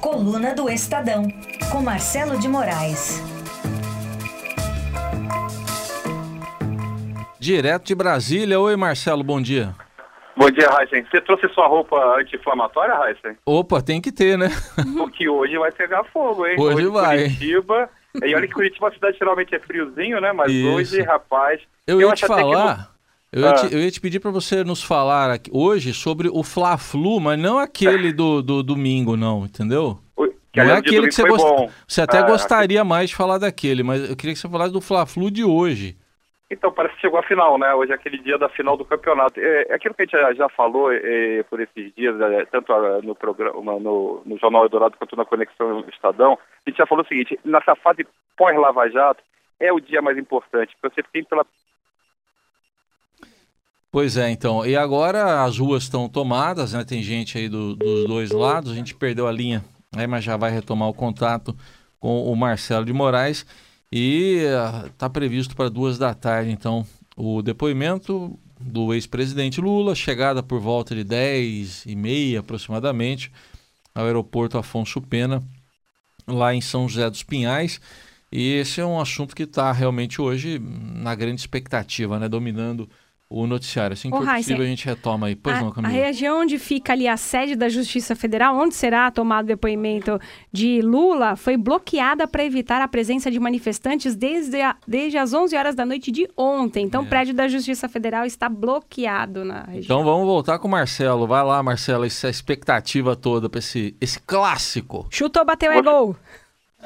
[0.00, 1.28] Coluna do Estadão,
[1.70, 3.22] com Marcelo de Moraes.
[7.38, 8.58] Direto de Brasília.
[8.58, 9.74] Oi, Marcelo, bom dia.
[10.34, 11.04] Bom dia, Raíssen.
[11.04, 13.36] Você trouxe sua roupa anti-inflamatória, Raíssen?
[13.44, 14.48] Opa, tem que ter, né?
[14.96, 16.56] Porque hoje vai pegar fogo, hein?
[16.58, 17.18] Hoje, hoje vai.
[17.24, 17.90] Curitiba.
[18.24, 20.32] E olha que Curitiba, a cidade geralmente é friozinho, né?
[20.32, 20.66] Mas Isso.
[20.66, 21.60] hoje, rapaz.
[21.86, 22.90] Eu, eu ia te falar.
[23.32, 23.54] Eu ia, ah.
[23.54, 27.38] te, eu ia, te, pedir para você nos falar aqui, hoje sobre o Fla-Flu, mas
[27.38, 29.98] não aquele do, do domingo, não, entendeu?
[30.52, 31.72] Que, não é aquele que você gost...
[31.86, 34.80] Você até ah, gostaria mais de falar daquele, mas eu queria que você falasse do
[34.80, 35.96] Fla-Flu de hoje.
[36.50, 37.72] Então, parece que chegou a final, né?
[37.72, 39.38] Hoje é aquele dia da final do campeonato.
[39.38, 42.72] É, é aquilo que a gente já, já falou é, por esses dias, é, tanto
[43.04, 47.08] no programa, no, no Jornal Eldorado quanto na Conexão Estadão, a gente já falou o
[47.08, 48.04] seguinte, nessa fase
[48.36, 49.22] pós-Lava Jato,
[49.60, 51.46] é o dia mais importante, porque você tem pela
[53.92, 54.64] Pois é, então.
[54.64, 56.84] E agora as ruas estão tomadas, né?
[56.84, 58.70] Tem gente aí do, dos dois lados.
[58.70, 60.06] A gente perdeu a linha, né?
[60.06, 61.56] mas já vai retomar o contato
[61.98, 63.44] com o Marcelo de Moraes.
[63.92, 64.44] E
[64.86, 70.60] está uh, previsto para duas da tarde, então, o depoimento do ex-presidente Lula, chegada por
[70.60, 73.32] volta de 10 e meia aproximadamente,
[73.92, 75.42] ao aeroporto Afonso Pena,
[76.24, 77.80] lá em São José dos Pinhais.
[78.30, 82.28] E esse é um assunto que está realmente hoje na grande expectativa, né?
[82.28, 82.88] Dominando
[83.30, 83.94] o noticiário.
[83.94, 85.36] Assim que for possível, a gente retoma aí.
[85.36, 85.92] Pois a, não, Camila.
[85.92, 90.18] A região onde fica ali a sede da Justiça Federal, onde será tomado o depoimento
[90.52, 95.56] de Lula, foi bloqueada para evitar a presença de manifestantes desde, a, desde as 11
[95.56, 96.84] horas da noite de ontem.
[96.84, 97.04] Então, é.
[97.04, 100.00] o prédio da Justiça Federal está bloqueado na região.
[100.00, 101.26] Então, vamos voltar com o Marcelo.
[101.28, 105.06] Vai lá, Marcelo, essa expectativa toda para esse, esse clássico.
[105.08, 106.16] Chutou, bateu, é gol.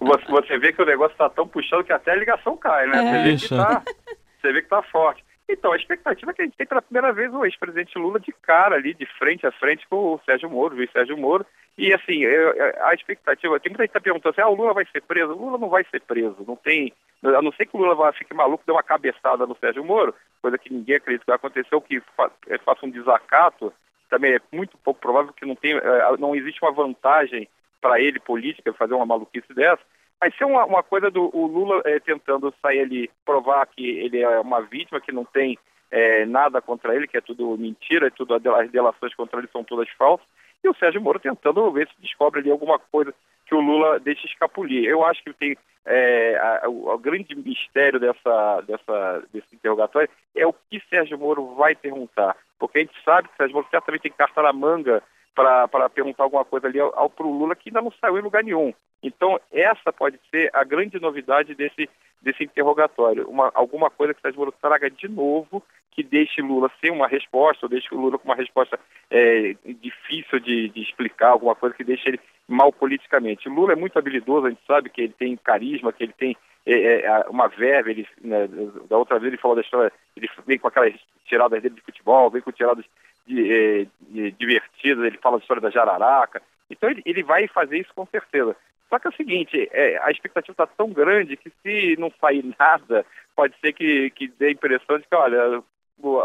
[0.00, 2.98] Você, você vê que o negócio está tão puxando que até a ligação cai, né?
[2.98, 3.10] É.
[3.10, 3.82] Você, vê que tá,
[4.40, 5.29] você vê que tá forte.
[5.52, 8.32] Então, a expectativa é que a gente tem pela primeira vez o ex-presidente Lula de
[8.32, 11.44] cara ali, de frente a frente com o Sérgio Moro, o Sérgio Moro.
[11.76, 15.02] E assim, a expectativa, tem muita gente tá perguntando assim, ah, o Lula vai ser
[15.02, 15.32] preso.
[15.32, 16.92] O Lula não vai ser preso, não tem.
[17.22, 20.58] A não ser que o Lula fique maluco, dê uma cabeçada no Sérgio Moro, coisa
[20.58, 22.02] que ninguém acredita que vai acontecer, ou que
[22.48, 23.72] é, faça um desacato,
[24.08, 27.48] também é muito pouco provável que não, tem, é, não existe uma vantagem
[27.80, 29.82] para ele política fazer uma maluquice dessa.
[30.20, 34.40] Vai ser uma, uma coisa do Lula é, tentando sair ali, provar que ele é
[34.40, 35.58] uma vítima, que não tem
[35.90, 39.64] é, nada contra ele, que é tudo mentira, é tudo, as delações contra ele são
[39.64, 40.26] todas falsas,
[40.62, 43.14] e o Sérgio Moro tentando ver se descobre ali alguma coisa
[43.46, 44.84] que o Lula deixa escapulir.
[44.84, 50.52] Eu acho que tem é, a, o, grande mistério dessa, dessa, desse interrogatório é o
[50.52, 54.42] que Sérgio Moro vai perguntar, porque a gente sabe que Sérgio Moro certamente tem carta
[54.42, 55.02] na manga
[55.34, 58.42] para perguntar alguma coisa ali ao, ao pro Lula que ainda não saiu em lugar
[58.42, 58.72] nenhum.
[59.02, 61.88] Então, essa pode ser a grande novidade desse,
[62.20, 63.28] desse interrogatório.
[63.28, 67.64] Uma, alguma coisa que Sérgio Moro traga de novo, que deixe Lula sem uma resposta,
[67.64, 68.78] ou deixe o Lula com uma resposta
[69.10, 73.48] é, difícil de, de, explicar, alguma coisa que deixe ele mal politicamente.
[73.48, 76.36] Lula é muito habilidoso, a gente sabe que ele tem carisma, que ele tem
[76.66, 78.48] é, é, uma verve, ele, né,
[78.88, 82.30] da outra vez ele falou da história, ele vem com aquelas tiradas dele de futebol,
[82.30, 82.84] vem com tiradas
[83.26, 87.78] de, é, de, divertidas, ele fala da história da jararaca, então ele, ele vai fazer
[87.78, 88.56] isso com certeza.
[88.88, 92.44] Só que é o seguinte, é, a expectativa está tão grande que se não sair
[92.58, 95.62] nada, pode ser que, que dê a impressão de que, olha,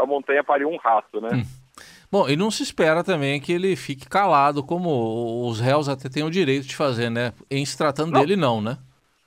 [0.02, 1.30] a montanha pariu um rato, né?
[1.34, 1.44] Hum.
[2.12, 6.24] Bom, e não se espera também que ele fique calado, como os réus até têm
[6.24, 7.34] o direito de fazer, né?
[7.50, 8.20] Em se tratando não.
[8.20, 8.78] dele, não, né?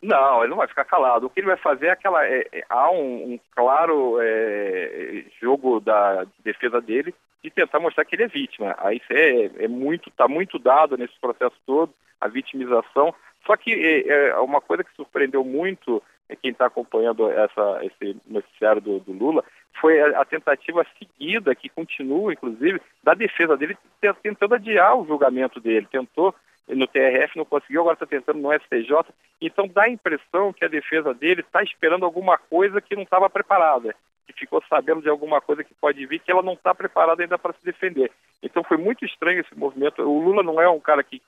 [0.03, 1.27] Não, ele não vai ficar calado.
[1.27, 2.25] O que ele vai fazer é aquela.
[2.25, 8.15] É, é, há um, um claro é, jogo da defesa dele de tentar mostrar que
[8.15, 8.75] ele é vítima.
[8.79, 13.15] Aí é, é muito, está muito dado nesse processo todo, a vitimização.
[13.47, 18.17] Só que é, é uma coisa que surpreendeu muito é quem está acompanhando essa, esse
[18.27, 19.43] noticiário do, do Lula
[19.81, 23.79] foi a, a, tentativa seguida, que continua, inclusive, da defesa dele
[24.23, 25.87] tentando adiar o julgamento dele.
[25.91, 26.35] Tentou
[26.69, 29.13] no TRF, não conseguiu, agora está tentando no STJ.
[29.41, 33.29] Então dá a impressão que a defesa dele está esperando alguma coisa que não estava
[33.31, 33.95] preparada,
[34.27, 37.39] que ficou sabendo de alguma coisa que pode vir, que ela não está preparada ainda
[37.39, 38.11] para se defender.
[38.43, 40.03] Então foi muito estranho esse movimento.
[40.03, 41.23] O Lula não é um cara que,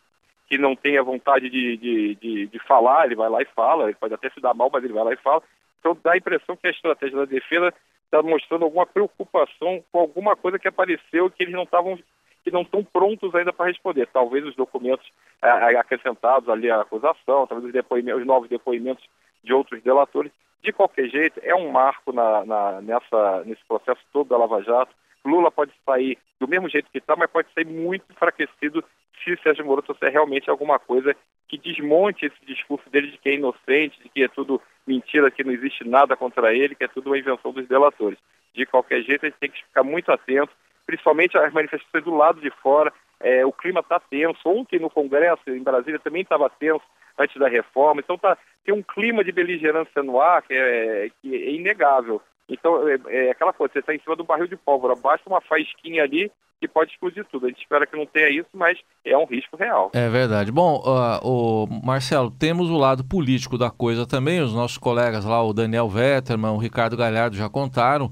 [0.49, 3.95] que não tenha vontade de, de, de, de falar, ele vai lá e fala, ele
[3.95, 5.43] pode até se dar mal, mas ele vai lá e fala.
[5.79, 7.73] Então dá a impressão que a estratégia da defesa
[8.05, 11.99] está mostrando alguma preocupação com alguma coisa que apareceu que eles não estavam
[12.43, 14.09] que não estão prontos ainda para responder.
[14.13, 15.07] Talvez os documentos
[15.43, 19.05] é, acrescentados ali à acusação, talvez os, depoimentos, os novos depoimentos
[19.43, 20.33] de outros delatores.
[20.63, 24.95] De qualquer jeito, é um marco na, na, nessa, nesse processo todo da Lava Jato.
[25.25, 28.85] Lula pode sair do mesmo jeito que está, mas pode sair muito enfraquecido
[29.23, 31.15] se Sérgio Moro trouxer realmente alguma coisa
[31.49, 35.45] que desmonte esse discurso dele de que é inocente, de que é tudo mentira, que
[35.45, 38.19] não existe nada contra ele, que é tudo uma invenção dos delatores.
[38.55, 40.53] De qualquer jeito, a gente tem que ficar muito atento,
[40.91, 44.41] principalmente às manifestações do lado de fora, é, o clima está tenso.
[44.45, 46.83] Ontem no Congresso, em Brasília, também estava tenso
[47.17, 48.01] antes da reforma.
[48.01, 52.21] Então tá, tem um clima de beligerância no ar que é, que é inegável.
[52.49, 55.41] Então, é, é aquela coisa, você está em cima do barril de pólvora, basta uma
[55.41, 57.47] faísquinha ali que pode explodir tudo.
[57.47, 59.93] A gente espera que não tenha isso, mas é um risco real.
[59.95, 60.51] É verdade.
[60.51, 64.41] Bom, uh, o Marcelo, temos o lado político da coisa também.
[64.41, 68.11] Os nossos colegas lá, o Daniel Vetterman, o Ricardo Galhardo já contaram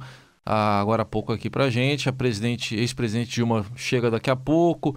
[0.49, 2.09] agora há pouco aqui pra gente.
[2.09, 4.97] A presidente, ex-presidente Dilma chega daqui a pouco.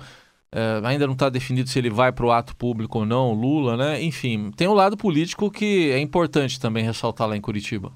[0.54, 3.78] Uh, ainda não está definido se ele vai para o ato público ou não, Lula,
[3.78, 4.02] né?
[4.02, 7.92] Enfim, tem um lado político que é importante também ressaltar lá em Curitiba.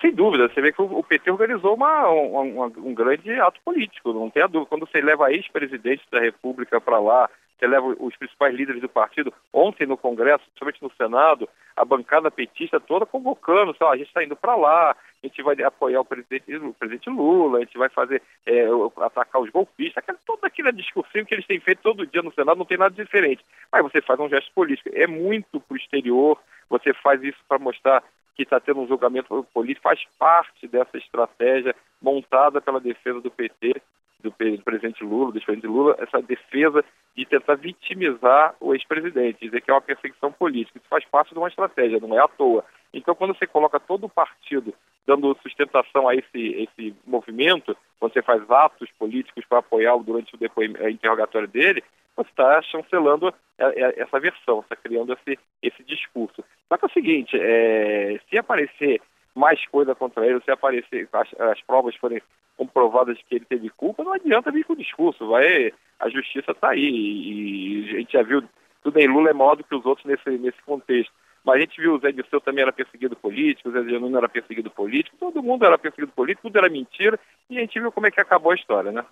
[0.00, 4.30] Sem dúvida, você vê que o PT organizou uma, uma, um grande ato político, não
[4.30, 4.68] tem a dúvida.
[4.68, 7.28] Quando você leva ex-presidente da República para lá,
[7.60, 12.30] você leva os principais líderes do partido, ontem no Congresso, principalmente no Senado, a bancada
[12.30, 16.00] petista toda convocando, sei lá, a gente está indo para lá, a gente vai apoiar
[16.00, 18.64] o presidente, o presidente Lula, a gente vai fazer é,
[19.02, 22.56] atacar os golpistas, aquela, toda aquela discursinho que eles têm feito todo dia no Senado,
[22.56, 23.44] não tem nada diferente.
[23.70, 26.38] Mas você faz um gesto político, é muito para o exterior,
[26.70, 28.02] você faz isso para mostrar
[28.34, 33.82] que está tendo um julgamento político, faz parte dessa estratégia montada pela defesa do PT,
[34.22, 34.32] do
[34.62, 36.84] presidente Lula, do ex-presidente Lula, essa defesa
[37.16, 40.78] de tentar vitimizar o ex-presidente, dizer que é uma perseguição política.
[40.78, 42.64] Isso faz parte de uma estratégia, não é à toa.
[42.92, 44.74] Então, quando você coloca todo o partido
[45.06, 50.88] dando sustentação a esse, esse movimento, você faz atos políticos para apoiá-lo durante o depoimento,
[50.88, 51.82] interrogatório dele,
[52.16, 56.44] você está chancelando essa versão, está criando esse, esse discurso.
[56.68, 59.00] Só que é o seguinte, é, se aparecer
[59.34, 62.20] mais coisa contra ele, se aparecer, as, as provas forem
[62.56, 66.80] comprovadas que ele teve culpa, não adianta vir com discurso, vai, a justiça está aí,
[66.80, 68.42] e, e, a gente já viu,
[68.82, 71.12] tudo em Lula é maior do que os outros nesse, nesse contexto.
[71.42, 74.28] Mas a gente viu o Zé Dirceu também era perseguido político, o Zé Genuíno era
[74.28, 77.18] perseguido político, todo mundo era perseguido político, tudo era mentira,
[77.48, 79.04] e a gente viu como é que acabou a história, né?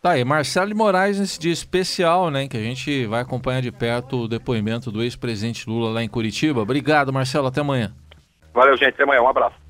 [0.00, 3.70] Tá aí, Marcelo de Moraes nesse dia especial, né, que a gente vai acompanhar de
[3.70, 6.60] perto o depoimento do ex-presidente Lula lá em Curitiba.
[6.60, 7.94] Obrigado, Marcelo, até amanhã.
[8.54, 9.61] Valeu, gente, até amanhã, um abraço.